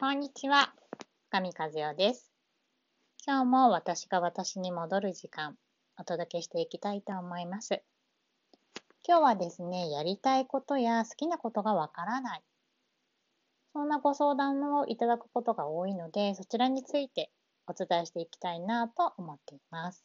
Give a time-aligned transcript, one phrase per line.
[0.00, 0.72] こんにちは、
[1.28, 2.32] 神和代です。
[3.26, 5.58] 今日も私が私に戻る時間、
[5.98, 7.82] お届けしていきたいと思います。
[9.06, 12.42] 今日はですね、やりたいことや好きなことがわからない。
[13.74, 17.30] そんなご相談をいただくことが多いので、そちらについて
[17.66, 20.02] お伝えしていきたいなと思っています。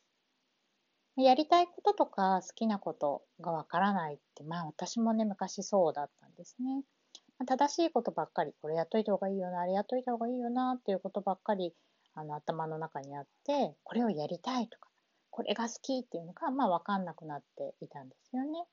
[1.16, 6.84] やりたいこととか好きなことがわからないって、まあ私もね、昔そうだったんですね。
[7.44, 11.74] 正しいことばっかり、これやっといた方がいいよな、あれやっといた方がいいよなっていうことばっかり
[12.14, 14.90] あの頭の中にあって、これをやりたいとか、
[15.32, 18.66] これが好きっていうのが、まあ分かんなくなっていたんですよね。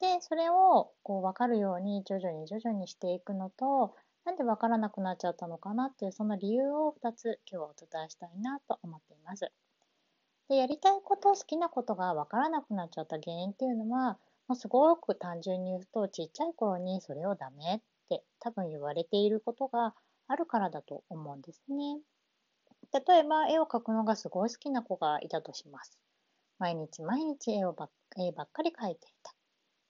[0.00, 9.52] で、それをこう分かるように徐々に徐々にしていくのと、なんで分からなくなっちゃったのかなっていう、その理由を2つ今日はお伝えしたいなと思っています。
[10.48, 17.80] で、やりたいこと、好きなことが分からなくなっちゃった原因っていうのは、もうすごく単純に言うと、ちっちゃい頃にそれをダメっ
[18.10, 19.94] て多分言われていることが
[20.28, 21.98] あるからだと思うんですね。
[22.92, 25.98] 例えば、絵を描くのがすごい好きな子がいたとします。
[26.58, 29.34] 毎日毎日絵をばっ絵ばっかり描いていた。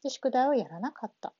[0.02, 1.34] で、宿題をやらなかった。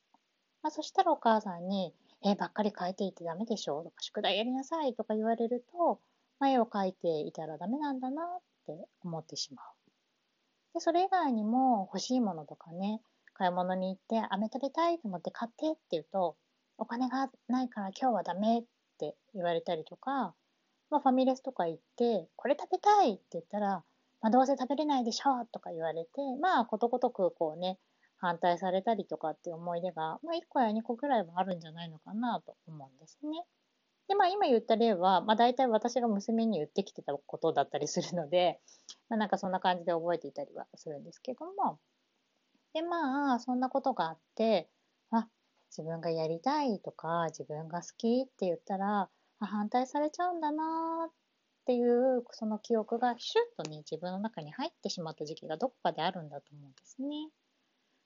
[0.62, 6.00] まあ、そしたらお母さんに、絵ばっかり描いていてダメでしょうとか、宿題やりなさいとか言われると、
[6.40, 8.26] まあ、絵を描いていたらダメなんだなっ
[8.66, 9.66] て思ってしまう。
[10.74, 13.00] で、それ以外にも欲しいものとかね、
[13.34, 16.36] 買い物に行って、飴食べたいと思って買ってって言うと、
[16.78, 18.64] お金がないから今日はダメっ
[18.98, 20.34] て言われたりとか、
[20.90, 23.84] まあ、ファミレスとか行って、これ食べたいって言ったら、
[24.20, 26.10] まあ、どうせ食べれないでしょとか言われて、
[26.40, 27.78] まあ、ことごとくこうね、
[28.16, 33.44] 反対されたりとかっていう思い出が、まあ、1個や2個ぐらいはあるんじゃないのかなと思うんですね。
[34.08, 38.60] で、まあ、今言った例は、まあ、大体私が娘に言ってきてたことだったりするので、
[39.08, 41.78] まあ、なんかそんな感じで覚えていたりはするんですけども、
[42.74, 44.68] で、まあ、そんなことがあって、
[45.10, 45.28] あ、
[45.70, 51.12] 自分がやりたいとか、自分が好きって言ったら、あ反対されちゃうんだなっ
[51.66, 57.30] ていう、その記憶がシュッとね、自分の中に入ってしまった時期がどこかであるんだと思うんですね。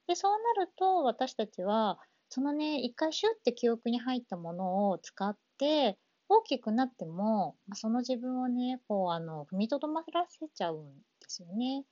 [0.09, 2.01] で、そうなると、私たちは、
[2.31, 5.99] そのね、一回シュッて記憶に入ったものを使って、
[6.29, 11.85] 大きくなっても、その自分をね、こう、あの、踏みとどまらせちゃうんですよね。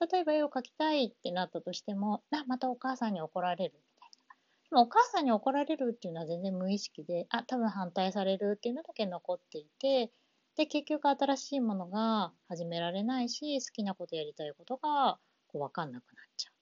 [0.00, 4.34] 例えば絵を描きたいってなったとしても、あ、またお母さんに怒られるみたいな。
[4.70, 10.10] でもお母さんに怒られるっていうのは全然無意識で、あ、多分反対されるっていうのだけ残っていて、
[10.56, 15.18] で、結局新しいものが始められないし、好きなことやりたいことが
[15.48, 16.54] こう分かんなくなっちゃう。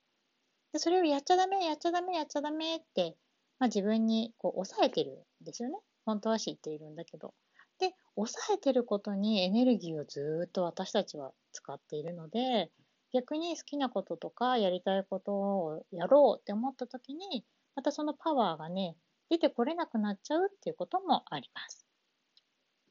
[0.72, 3.16] で、それをやっちゃダメ、やっちゃダメ、やっちゃダメって、
[3.58, 5.78] まあ、自分にこう抑えてるんですよね。
[6.04, 7.34] 本当は知っているんだけど。
[7.78, 12.70] で、抑えてることにエネルギーをずっと私たちは使っているので、
[13.12, 18.96] 逆に好きなこととかやりたいことをやろうって思った時に、またそのパワーがね、
[19.30, 21.86] 出てこれなくなっちゃうっていうこともあります。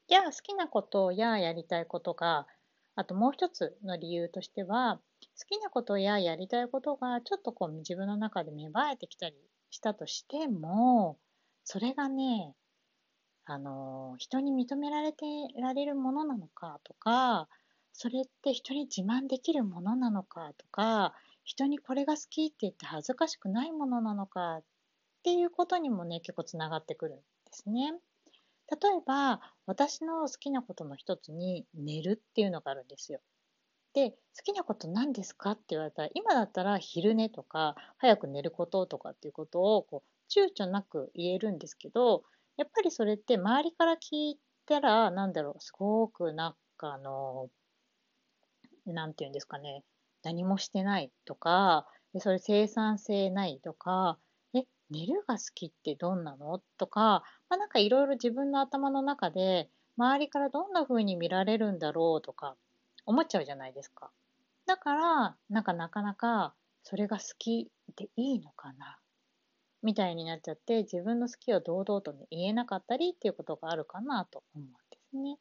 [0.08, 2.46] じゃあ好きなことややりたいことが、
[2.94, 9.36] あともう一つの理由としては、好きなことややりたいことがちょっとこう自分の中で芽生えてきたり
[9.70, 11.18] したとしても、
[11.64, 12.54] それがね、
[13.44, 15.24] あの、人に認められて
[15.60, 17.48] られるものなのかとか、
[17.92, 20.52] それって人に自慢できるものなのか？
[20.58, 21.14] とか、
[21.44, 24.56] 人にこれが好きって言って恥ずかしくないものなのか？
[24.58, 24.64] っ
[25.22, 27.22] ていうことにもね、結構つながってくるんで
[27.52, 27.92] すね。
[28.70, 33.20] 例えば、私の好きなことの一つに寝るっていうのがあるんですよ。
[33.94, 35.52] で、好きなこと何ですか？
[35.52, 42.24] って言われたら、今だったら昼寝とか、早く寝ることとかっていうことをこう躊躇なく言えるんですけど、
[42.56, 43.98] やっぱりそれって周りから聞
[44.30, 47.50] いたら、なんだろう、すごくなんかあの、
[48.86, 49.84] なんていうんですかね、
[50.22, 51.86] 何もしてないとか、
[52.18, 54.18] それ生産性ないとか、
[54.54, 62.56] え、寝るが好きってどんなのとか、まあ、なんかいろいろ自分の頭の中で、周りからどんな風に見られるんだろうとか、
[63.06, 64.10] 思っちゃうじゃないですか。
[64.66, 68.98] だから、なんかなかなか、それが好きでいいのかな
[69.82, 75.38] みたいになっちゃって、自分の好きを堂々と、ね、言えなかったりっていうことがあるかなと思うんですね。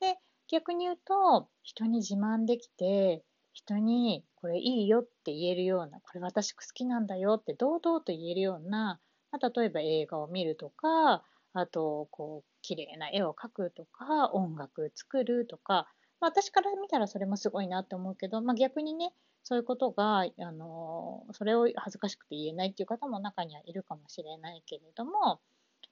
[0.00, 0.18] で、
[0.50, 9.00] 逆に言うと、人に自慢できて、人にこれいいよって言えるような、これ私好きなんだよって堂々と言えるような、
[9.30, 15.88] ま、例えば映画を見るとか、あと、こう、綺麗な絵を描くとか、音楽作るとか、
[16.20, 19.12] まあ、私から見たらそれもすごいなって思うけど、まあ、逆にね、
[19.42, 25.40] そういうことが、あの、それを恥ずかしくて言えないっていう方も中にはいるかもしれないけれども、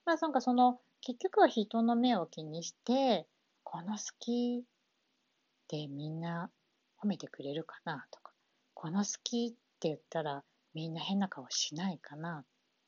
[0.04, 3.26] まあ、なんかその、結局は人の目を気にして、
[3.70, 4.64] この好きっ
[5.68, 6.50] てみんな
[7.02, 8.32] 褒めてくれるかなとか、
[8.72, 10.42] この好きって言ったら
[10.72, 12.44] みんな変な顔しないかなっ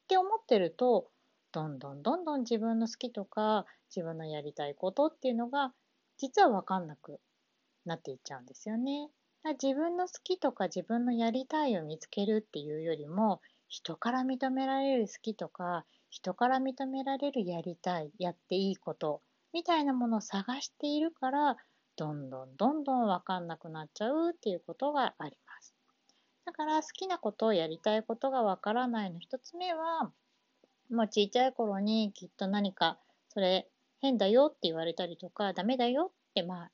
[0.08, 1.10] て思ってると、
[1.52, 5.74] どんどんどんどん自分の好きとか自分のやりたいことっていうのが
[6.16, 7.20] 実は分かんなく
[7.84, 9.10] なっていっちゃうんですよね。
[9.62, 19.20] 自分の好きとか自分のやりたいを見つけるっていうよりも人から認められる好きとか人から認められるやりたいやっていいこと
[19.52, 21.56] みたいなものを探しているから
[21.96, 25.74] どんどんどんどん分かんなくなっちゃうっていうことがあります。
[26.46, 30.10] だから好きなことをやりたいことが分からないの一つ目は
[30.90, 32.98] もうちっちゃい頃にきっと何か
[33.28, 33.68] それ
[34.00, 36.70] 変だよって言われたりとかダメだよってまあ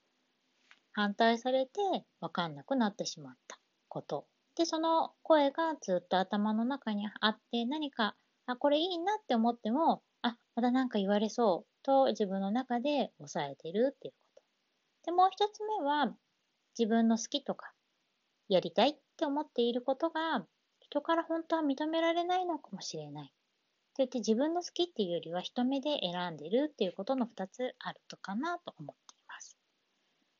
[0.92, 1.72] 反対されて
[2.20, 3.58] 分かんなくなってしまった
[3.88, 4.26] こと。
[4.56, 14.42] で、その声がずっと頭の中にあって何か、あ、これいいなって思っても、あ、また何か言われそうと自分の中で抑えてるっていうこと。
[15.06, 16.12] で、もう一つ目は
[16.76, 17.72] 自分の好きとか
[18.48, 20.44] やりたいって思っていることが
[20.80, 23.32] 人から本当は認められないのかもしれない。
[23.94, 29.56] といって自分の好きっていうよりは人目で選んでるっていうことの2つあるとかなと思っています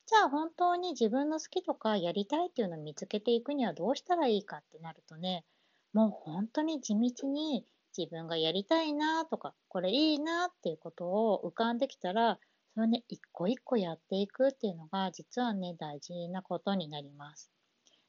[0.04, 5.46] じゃあ本当に自分の好きとかやりたいっていうのを見つけていくにはどうしたらいいかってなるとね、
[5.94, 7.64] もう本当に地道に
[7.96, 12.38] 自分がやりたいなとか、これいいなっていうことを浮かんできたら、
[12.74, 17.50] それをね、一個一個やっていくっていうのが実はね、大事なことになります。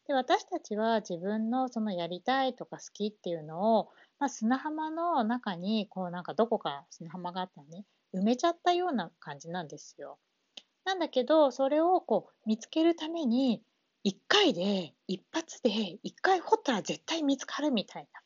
[0.08, 3.90] で私たちは自分のそのやりたいとか好きっていうのを、
[4.20, 10.18] まあ、砂浜の中にこうなんかどこか砂浜があったらね埋めちゃったような感じなんですよ。
[10.86, 13.62] なんだけど、それをこう見つけるために、
[14.04, 18.22] 一回で、一発で、一回掘ったら絶対見つかるみたいな。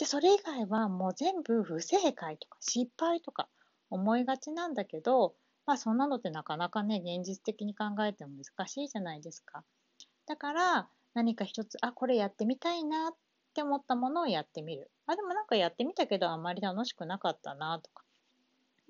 [0.00, 3.50] で、それ以外はもう全部不正解とか失敗とか
[3.90, 5.34] 思いがちなんだけど、
[5.66, 9.62] まあそんなのってなかなかね、現実的に考えても難しいじゃないですか。
[10.24, 13.14] だから何か一つ、あ、これやってみたいなっ
[13.52, 14.90] て思ったものをやってみる。
[15.06, 18.02] あ、でもなんかやってみたけどあんまり楽しくなかったなとか。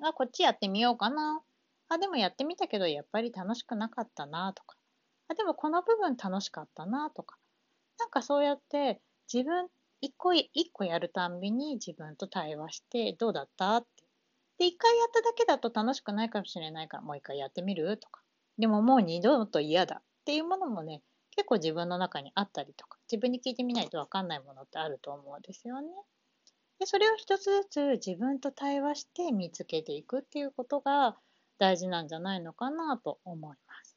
[0.03, 1.43] あ、こっちやってみようかな
[1.89, 4.77] あ、でもやってみたけどやっぱり楽しくなかったなとか、
[5.27, 7.37] あ、でもこの部分楽しかったなとか、
[7.99, 9.01] なんかそうやって
[9.33, 9.67] 自分
[10.01, 14.05] 一個一個やるたんびに自分と対話してどうだったって。
[14.59, 18.23] で、一回やっただけだと楽しくないかもしれないからもう一回やってみるとか。
[18.59, 21.03] でももう二度と嫌だっていうものもね、
[21.37, 25.89] 結構自分の中にあったりとか、自分に聞いてみないとわかんないものってあると思うんですよね。
[26.79, 31.17] で、それを一つずつ自分と対話して見つけていくっていうことが、
[31.59, 33.97] 大事なんじゃないのかなと思います。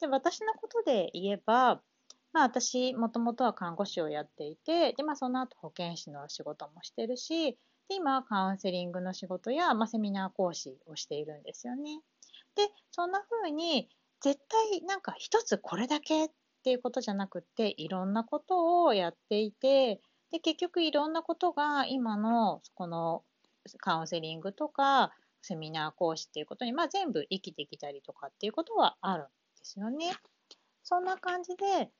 [0.00, 1.82] で、私のことで言えば、
[2.32, 7.58] まあ私、もともとは看護師をやっていて、で、まあその後保健師の仕事もしてるし、
[7.88, 12.00] で、今はカウンセリングの仕事や、まあ、セミナー講師をしているんですよね。
[12.54, 13.88] で、そんな風に、
[14.20, 16.30] 絶対なんか一つこれだけっ
[16.62, 20.00] ていうことじゃなくて、いろんなことをやっていて、
[20.30, 23.24] で、結局いろんなことが今のこの
[23.78, 25.12] カウンセリングとか、
[25.42, 30.12] セミナー講師っていうことに、まあ、全部生きてきたりとかっていうことはあるんですよね。
[30.84, 31.90] そんな感じで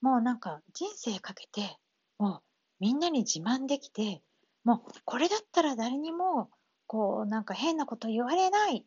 [0.00, 1.76] もうなんか人生かけて
[2.18, 2.42] もう
[2.80, 4.22] みんなに自慢できて
[4.64, 6.50] もうこれだったら誰にも
[6.86, 8.84] こうなんか変なこと言われない。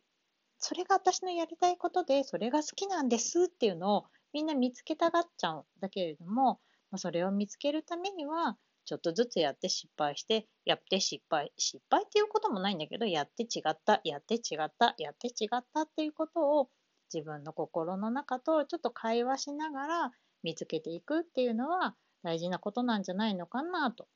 [0.58, 6.60] それが私のやりたいことでそれが好きなんですっていうのをみんな見つけたがっちゃうんだけれども
[6.96, 8.56] それを見つけるためには
[8.86, 16.68] ちょっとずつやって失敗して、やって失敗、失敗っていうこともないんだけど、やって違った、やって違った、やって違ったっていうことを
[17.12, 20.12] 自分の心の中とちょっと会話しながら
[20.44, 24.06] 見つけていくっていうのは大事なことなんじゃないのかなと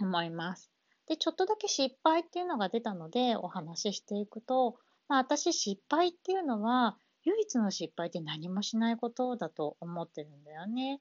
[0.00, 0.70] 思います。
[1.08, 4.76] で、ちょっとだけ失敗っていうのが出たのでお話ししていくと、
[5.08, 11.00] まあ、私失敗っていうのは唯一の失敗って何もしないことだと思ってるんだよね。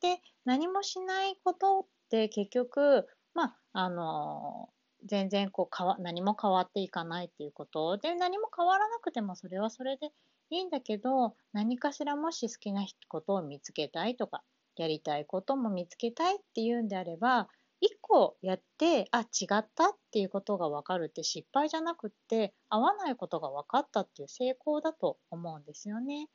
[0.00, 4.68] で、何もしないことって結局、まあ、あの、
[5.04, 10.10] 全然こう変わ何も変わっていかないっていうことで何も変わらなくてもそれはそれで
[10.50, 14.42] いいんだけど何かしらもし好きなことを見つけたいとか
[14.76, 17.48] やりたいことも見つけたいっていうんであれば
[17.80, 26.28] 一個やってあ違ったっていうことが分かるって失敗じゃなくって合わないことが分かったっていう成功だと思うんですよね。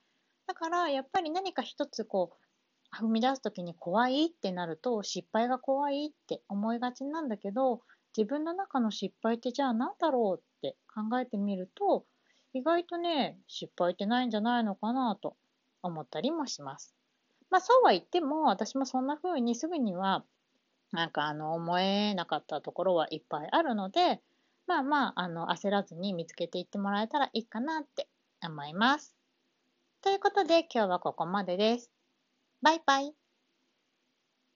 [0.48, 7.82] だからやっぱり何か一つこう踏み出す時に怖いってなると失敗が怖いって思いがちなんだけど
[8.18, 12.06] 自分の中の失敗ってじゃあ何だろうって考えてみると
[12.54, 15.36] 意外とね失敗ってないんじゃないのかなと
[15.82, 16.96] 思ったりもします。
[17.50, 20.24] まあそうは言っても私もそんな風にすぐには
[20.92, 24.22] なんかあの思えなかったところはいっぱいあるので
[24.68, 28.08] まあまああの焦らずに見つけていってもらえたらいいかなって
[28.44, 29.16] 思います。
[30.02, 31.92] ということで今日はここまでです。
[32.62, 33.29] バイバイ。